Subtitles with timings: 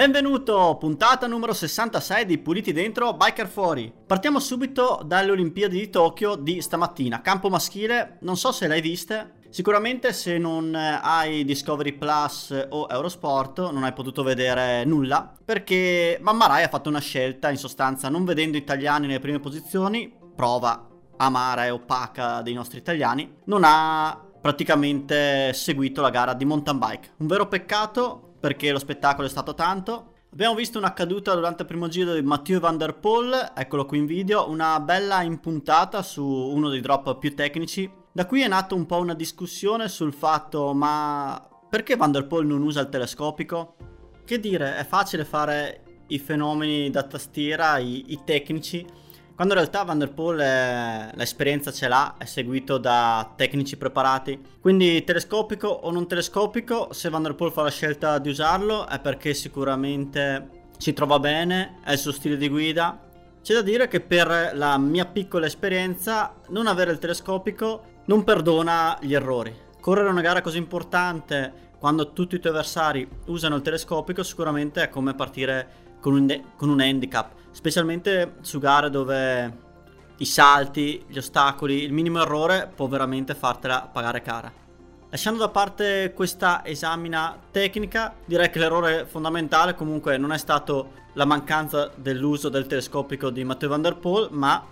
[0.00, 3.92] Benvenuto, puntata numero 66 di Puliti Dentro, Biker Fuori.
[4.06, 7.20] Partiamo subito dalle Olimpiadi di Tokyo di stamattina.
[7.20, 9.40] Campo maschile, non so se l'hai viste.
[9.48, 16.62] Sicuramente se non hai Discovery Plus o Eurosport non hai potuto vedere nulla perché Mammarai
[16.62, 20.86] ha fatto una scelta, in sostanza non vedendo italiani nelle prime posizioni, prova
[21.16, 27.14] amara e opaca dei nostri italiani, non ha praticamente seguito la gara di mountain bike.
[27.16, 30.14] Un vero peccato perché lo spettacolo è stato tanto.
[30.30, 33.98] Abbiamo visto una caduta durante il primo giro di Mathieu Van Der Poel, eccolo qui
[33.98, 37.90] in video, una bella impuntata su uno dei drop più tecnici.
[38.12, 42.46] Da qui è nata un po' una discussione sul fatto ma perché Van Der Poel
[42.46, 43.76] non usa il telescopico?
[44.24, 48.86] Che dire, è facile fare i fenomeni da tastiera, i, i tecnici,
[49.38, 54.36] quando in realtà Van der Poel è, l'esperienza ce l'ha, è seguito da tecnici preparati.
[54.60, 58.98] Quindi telescopico o non telescopico, se Van der Poel fa la scelta di usarlo è
[58.98, 62.98] perché sicuramente ci trova bene, è il suo stile di guida.
[63.40, 68.98] C'è da dire che per la mia piccola esperienza non avere il telescopico non perdona
[69.00, 69.54] gli errori.
[69.80, 74.88] Correre una gara così importante quando tutti i tuoi avversari usano il telescopico sicuramente è
[74.88, 79.66] come partire con un, con un handicap, specialmente su gare dove
[80.18, 84.52] i salti, gli ostacoli, il minimo errore può veramente fartela pagare cara.
[85.10, 91.24] Lasciando da parte questa esamina tecnica, direi che l'errore fondamentale comunque non è stato la
[91.24, 94.62] mancanza dell'uso del telescopico di Matteo Van Der Poel, ma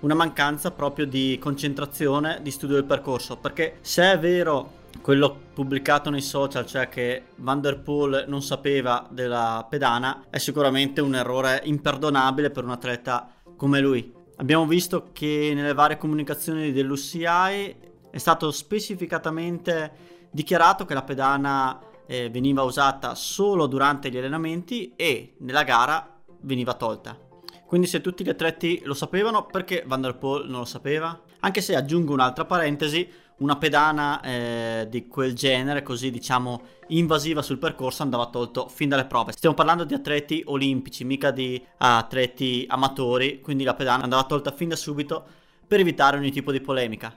[0.00, 6.10] una mancanza proprio di concentrazione, di studio del percorso, perché se è vero quello pubblicato
[6.10, 11.60] nei social, cioè che Van Der Poel non sapeva della pedana, è sicuramente un errore
[11.64, 14.12] imperdonabile per un atleta come lui.
[14.36, 17.76] Abbiamo visto che nelle varie comunicazioni dell'UCI
[18.10, 19.92] è stato specificatamente
[20.30, 26.74] dichiarato che la pedana eh, veniva usata solo durante gli allenamenti e nella gara veniva
[26.74, 27.18] tolta.
[27.66, 31.20] Quindi se tutti gli atleti lo sapevano, perché Van Der Poel non lo sapeva?
[31.40, 33.08] Anche se aggiungo un'altra parentesi,
[33.38, 39.06] una pedana eh, di quel genere, così diciamo invasiva sul percorso, andava tolto fin dalle
[39.06, 39.32] prove.
[39.32, 44.68] Stiamo parlando di atleti olimpici, mica di atleti amatori, quindi la pedana andava tolta fin
[44.68, 45.24] da subito
[45.66, 47.12] per evitare ogni tipo di polemica.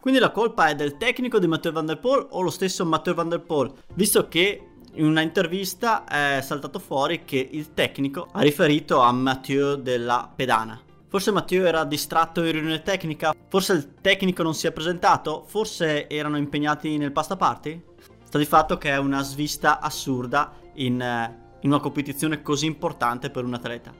[0.00, 3.14] Quindi la colpa è del tecnico di Matteo Van Der Poel o lo stesso Matteo
[3.14, 8.40] Van Der Poel, visto che in una intervista è saltato fuori che il tecnico ha
[8.42, 10.78] riferito a Matteo della pedana.
[11.14, 13.32] Forse Matteo era distratto in riunione tecnica?
[13.46, 15.44] Forse il tecnico non si è presentato?
[15.46, 17.80] Forse erano impegnati nel pasta party?
[18.24, 23.30] Sta di fatto che è una svista assurda in, eh, in una competizione così importante
[23.30, 23.94] per un atleta.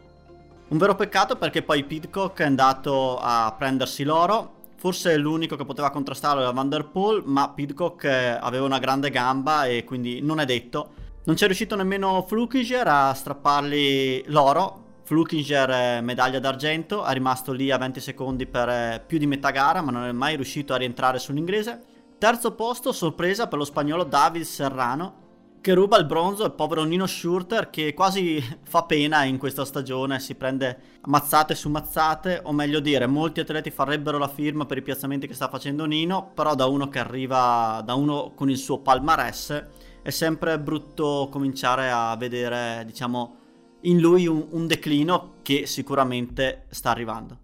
[0.67, 4.63] Un vero peccato perché poi Pidcock è andato a prendersi l'oro.
[4.75, 9.11] Forse l'unico che poteva contrastarlo era Van Der Poel, ma Pidcock eh, aveva una grande
[9.11, 10.89] gamba e quindi non è detto.
[11.27, 17.77] Non c'è riuscito nemmeno Flukiger a strappargli l'oro, Flukinger medaglia d'argento, è rimasto lì a
[17.77, 21.19] 20 secondi per eh, più di metà gara, ma non è mai riuscito a rientrare
[21.19, 21.83] sull'inglese.
[22.17, 25.23] Terzo posto, sorpresa per lo spagnolo David Serrano,
[25.61, 30.21] che ruba il bronzo al povero Nino Schurter, che quasi fa pena in questa stagione,
[30.21, 34.83] si prende mazzate su mazzate, o meglio dire, molti atleti farebbero la firma per i
[34.83, 38.79] piazzamenti che sta facendo Nino, però da uno che arriva, da uno con il suo
[38.79, 39.67] palmarès,
[40.01, 43.43] è sempre brutto cominciare a vedere, diciamo,
[43.85, 47.39] in lui un, un declino che sicuramente sta arrivando.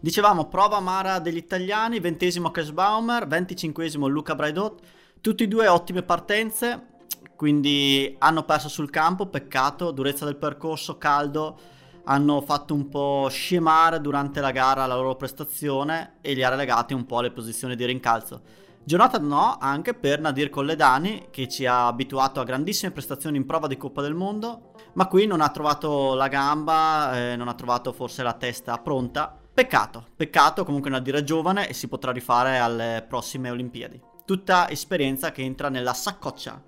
[0.00, 4.80] Dicevamo prova amara degli italiani, ventesimo Baumer, venticinquesimo Luca Braidot,
[5.20, 6.88] tutti e due ottime partenze,
[7.36, 11.58] quindi hanno perso sul campo, peccato, durezza del percorso, caldo,
[12.04, 16.92] hanno fatto un po' scemare durante la gara la loro prestazione e li ha relegati
[16.92, 18.42] un po' alle posizioni di rincalzo.
[18.86, 23.66] Giornata no anche per Nadir Colledani che ci ha abituato a grandissime prestazioni in prova
[23.66, 27.94] di Coppa del Mondo, ma qui non ha trovato la gamba, eh, non ha trovato
[27.94, 29.34] forse la testa pronta.
[29.54, 33.98] Peccato, peccato, comunque Nadir è giovane e si potrà rifare alle prossime Olimpiadi.
[34.26, 36.60] Tutta esperienza che entra nella saccoccia